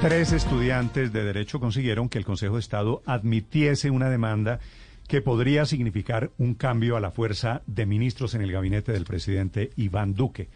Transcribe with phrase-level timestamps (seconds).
[0.00, 4.58] Tres estudiantes de Derecho consiguieron que el Consejo de Estado admitiese una demanda
[5.06, 9.72] que podría significar un cambio a la fuerza de ministros en el gabinete del presidente
[9.76, 10.48] Iván Duque.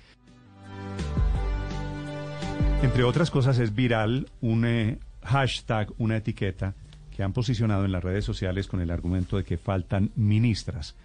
[2.82, 6.74] Entre otras cosas, es viral un eh, hashtag, una etiqueta
[7.14, 10.96] que han posicionado en las redes sociales con el argumento de que faltan ministras.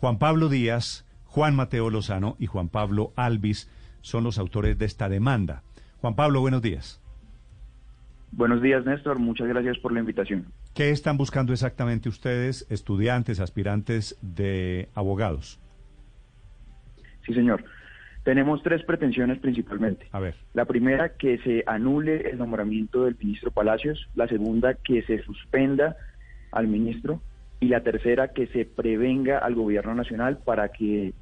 [0.00, 3.70] Juan Pablo Díaz, Juan Mateo Lozano y Juan Pablo Alvis
[4.02, 5.62] son los autores de esta demanda.
[6.02, 7.00] Juan Pablo, buenos días.
[8.36, 9.18] Buenos días, Néstor.
[9.18, 10.44] Muchas gracias por la invitación.
[10.74, 15.58] ¿Qué están buscando exactamente ustedes, estudiantes, aspirantes de abogados?
[17.24, 17.64] Sí, señor.
[18.24, 20.06] Tenemos tres pretensiones principalmente.
[20.12, 20.34] A ver.
[20.52, 24.06] La primera, que se anule el nombramiento del ministro Palacios.
[24.14, 25.96] La segunda, que se suspenda
[26.52, 27.22] al ministro.
[27.58, 31.14] Y la tercera, que se prevenga al gobierno nacional para que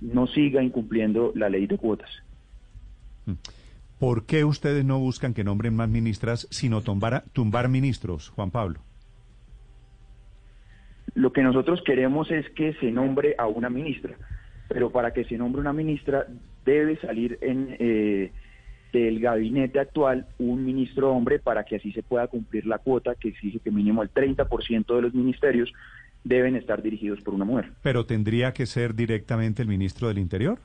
[0.00, 2.10] no siga incumpliendo la ley de cuotas.
[3.26, 3.34] Mm.
[3.98, 8.80] ¿Por qué ustedes no buscan que nombren más ministras, sino tumbar, tumbar ministros, Juan Pablo?
[11.14, 14.16] Lo que nosotros queremos es que se nombre a una ministra
[14.68, 16.26] pero para que se nombre una ministra
[16.64, 18.32] debe salir en eh,
[18.92, 23.28] del gabinete actual un ministro hombre para que así se pueda cumplir la cuota que
[23.28, 25.72] exige que mínimo el 30% de los ministerios
[26.24, 27.72] deben estar dirigidos por una mujer.
[27.82, 30.58] ¿Pero tendría que ser directamente el ministro del Interior?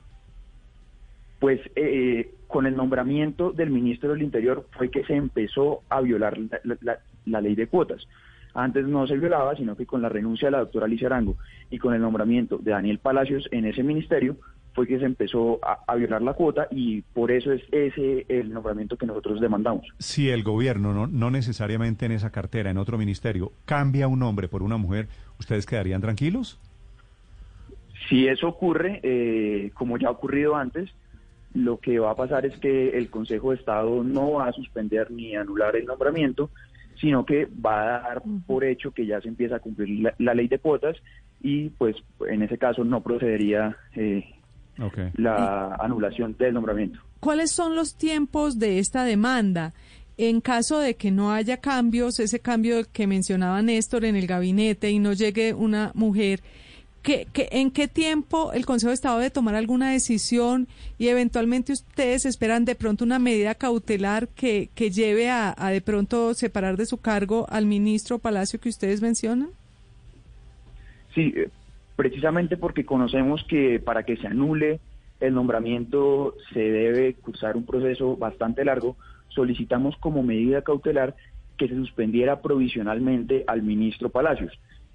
[1.42, 6.38] Pues eh, con el nombramiento del ministro del Interior fue que se empezó a violar
[7.24, 8.06] la ley de cuotas.
[8.54, 11.34] Antes no se violaba, sino que con la renuncia de la doctora Alicia Arango
[11.68, 14.36] y con el nombramiento de Daniel Palacios en ese ministerio
[14.72, 18.96] fue que se empezó a, violar la cuota y por eso es ese el nombramiento
[18.96, 19.84] que nosotros demandamos.
[19.98, 24.46] Si el gobierno, no, no necesariamente en esa cartera, en otro ministerio, cambia un hombre
[24.46, 25.08] por una mujer,
[25.40, 26.60] ¿ustedes quedarían tranquilos?
[28.08, 30.88] Si eso ocurre, eh, como ya ha ocurrido antes,
[31.54, 35.10] lo que va a pasar es que el Consejo de Estado no va a suspender
[35.10, 36.50] ni anular el nombramiento,
[37.00, 40.48] sino que va a dar por hecho que ya se empieza a cumplir la, ley
[40.48, 40.96] de cuotas
[41.40, 41.96] y pues
[42.28, 44.24] en ese caso no procedería eh,
[45.14, 47.00] la anulación del nombramiento.
[47.20, 49.74] ¿Cuáles son los tiempos de esta demanda?
[50.16, 54.90] En caso de que no haya cambios, ese cambio que mencionaba Néstor en el gabinete
[54.90, 56.40] y no llegue una mujer,
[57.02, 60.68] ¿Qué, en qué tiempo el Consejo de Estado debe tomar alguna decisión
[60.98, 66.76] y eventualmente ustedes esperan de pronto una medida cautelar que, lleve a, de pronto separar
[66.76, 69.48] de su cargo al ministro Palacio que ustedes mencionan?
[71.12, 71.48] Sí, eh,
[71.96, 74.78] precisamente porque conocemos que para que se anule
[75.18, 78.96] el nombramiento se debe cursar un proceso bastante largo,
[79.28, 81.16] solicitamos como medida cautelar
[81.56, 84.52] que se suspendiera provisionalmente al ministro Palacios.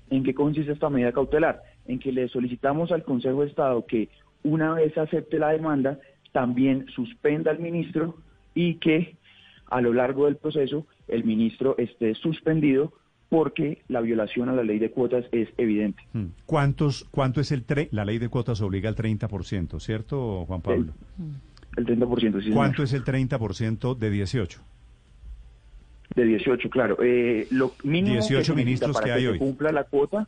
[0.09, 1.61] ¿En qué consiste esta medida cautelar?
[1.87, 4.09] En que le solicitamos al Consejo de Estado que
[4.43, 5.99] una vez acepte la demanda,
[6.31, 8.17] también suspenda al ministro
[8.53, 9.15] y que
[9.69, 12.93] a lo largo del proceso el ministro esté suspendido
[13.29, 16.01] porque la violación a la ley de cuotas es evidente.
[16.13, 16.27] Hmm.
[16.45, 20.93] ¿Cuántos, ¿Cuánto es el tre la ley de cuotas obliga al 30%, cierto, Juan Pablo?
[21.75, 22.51] El, 30%, sí.
[22.51, 24.61] ¿Cuánto es el 30% de 18?
[26.15, 26.97] De 18, claro.
[27.03, 29.37] Eh, lo mínimo 18 que ministros para que, que hay hoy.
[29.37, 30.27] cumpla la cuota.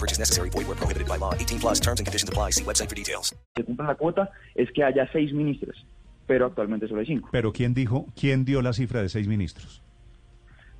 [0.00, 0.50] No purchase necessary.
[0.50, 1.34] Void where prohibited by law.
[1.34, 2.52] 18 plus terms and conditions apply.
[2.52, 3.34] See website for details.
[3.54, 5.76] Se cumpla la cuota es que haya seis ministros,
[6.26, 7.28] pero actualmente solo hay cinco.
[7.32, 9.82] Pero ¿quién dijo, quién dio la cifra de seis ministros?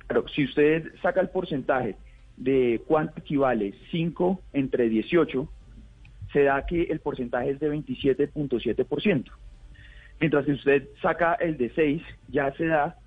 [0.07, 1.95] Claro, si usted saca el porcentaje
[2.37, 5.47] de cuánto equivale 5 entre 18,
[6.33, 9.31] se da que el porcentaje es de 27.7%.
[10.19, 12.97] Mientras que usted saca el de 6, ya se da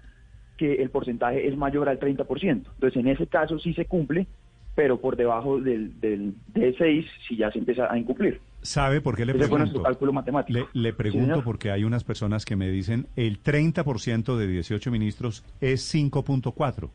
[0.56, 2.26] que el porcentaje es mayor al 30%.
[2.42, 4.26] Entonces, en ese caso sí se cumple,
[4.74, 8.40] pero por debajo del, del de 6 sí ya se empieza a incumplir.
[8.62, 9.82] ¿Sabe por qué le Ese pregunto?
[9.82, 10.58] cálculo matemático.
[10.58, 15.44] Le, le pregunto porque hay unas personas que me dicen el 30% de 18 ministros
[15.60, 16.88] es 5.4.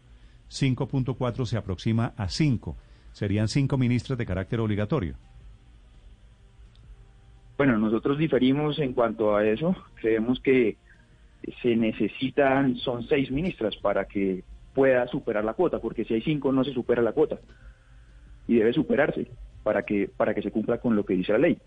[0.49, 2.75] 5.4 se aproxima a 5.
[3.11, 5.15] Serían cinco ministras de carácter obligatorio.
[7.57, 9.75] Bueno, nosotros diferimos en cuanto a eso.
[9.95, 10.77] Creemos que
[11.61, 14.43] se necesitan, son seis ministras para que
[14.73, 17.39] pueda superar la cuota, porque si hay cinco no se supera la cuota
[18.49, 19.27] y debe superarse
[19.63, 21.57] para que para que se cumpla con lo que dice la ley.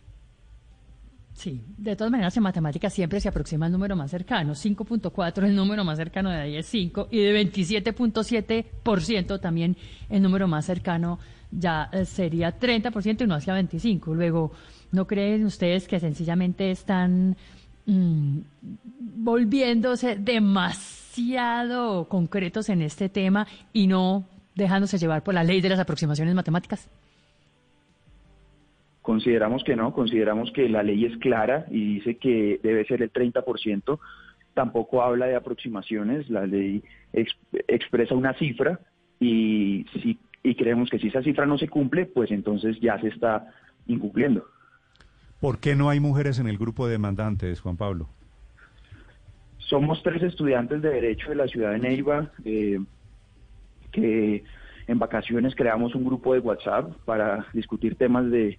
[1.32, 4.52] Sí, de todas maneras en matemáticas siempre se aproxima el número más cercano.
[4.52, 9.76] 5.4 el número más cercano de ahí es 5 y de 27.7% también
[10.10, 11.20] el número más cercano
[11.52, 14.12] ya eh, sería 30% y no hacia 25.
[14.12, 14.50] Luego,
[14.90, 17.36] ¿no creen ustedes que sencillamente están
[17.86, 18.38] mm,
[18.98, 25.78] volviéndose demasiado concretos en este tema y no dejándose llevar por la ley de las
[25.78, 26.88] aproximaciones matemáticas?
[29.02, 33.12] Consideramos que no, consideramos que la ley es clara y dice que debe ser el
[33.12, 33.98] 30%.
[34.54, 38.78] Tampoco habla de aproximaciones, la ley expresa una cifra
[39.18, 43.08] y, si, y creemos que si esa cifra no se cumple, pues entonces ya se
[43.08, 43.52] está
[43.86, 44.46] incumpliendo.
[45.40, 48.08] ¿Por qué no hay mujeres en el grupo de demandantes, Juan Pablo?
[49.58, 52.78] Somos tres estudiantes de Derecho de la ciudad de Neiva eh,
[53.92, 54.42] que
[54.86, 58.58] en vacaciones creamos un grupo de WhatsApp para discutir temas de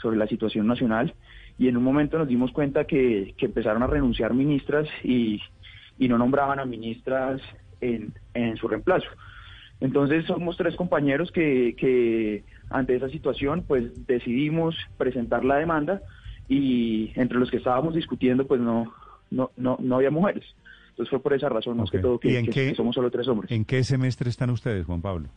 [0.00, 1.14] sobre la situación nacional
[1.58, 5.40] y en un momento nos dimos cuenta que, empezaron a renunciar ministras y,
[5.98, 7.40] no nombraban a ministras
[7.80, 9.08] en, en, su reemplazo.
[9.80, 16.02] Entonces somos tres compañeros que, que ante esa situación pues decidimos presentar la demanda
[16.48, 18.92] y entre los que estábamos discutiendo pues no,
[19.30, 20.44] no, no, no había mujeres.
[20.96, 23.50] Entonces fue por esa razón, más que todo, que, que somos solo tres hombres.
[23.50, 25.28] ¿En qué semestre están ustedes, Juan Pablo?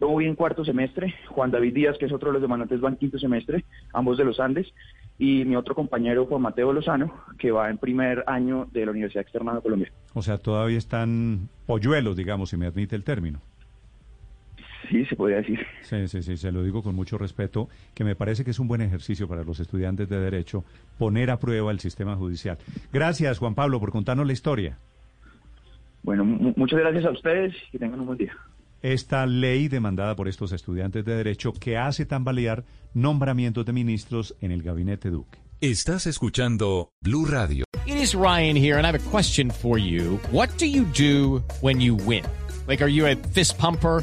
[0.00, 2.88] Yo voy en cuarto semestre, Juan David Díaz, que es otro de los demandantes, va
[2.88, 4.72] en quinto semestre, ambos de los Andes,
[5.18, 9.22] y mi otro compañero, Juan Mateo Lozano, que va en primer año de la Universidad
[9.22, 9.90] Externa de Colombia.
[10.12, 13.40] O sea, todavía están polluelos, digamos, si me admite el término.
[14.90, 15.58] Sí, se podría decir.
[15.82, 18.68] Sí, sí, sí, se lo digo con mucho respeto, que me parece que es un
[18.68, 20.64] buen ejercicio para los estudiantes de Derecho
[20.98, 22.58] poner a prueba el sistema judicial.
[22.92, 24.78] Gracias, Juan Pablo, por contarnos la historia.
[26.02, 28.34] Bueno, muchas gracias a ustedes y que tengan un buen día
[28.84, 34.50] esta ley demandada por estos estudiantes de derecho que hace tambalear nombramientos de ministros en
[34.50, 35.38] el gabinete Duque.
[35.62, 37.64] Estás escuchando Blue Radio.
[37.86, 40.20] It is Ryan here and I have a question for you.
[40.30, 42.24] What do you do when you win?
[42.68, 44.02] Like are you a fist pumper?